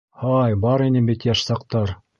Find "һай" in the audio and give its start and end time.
0.21-0.55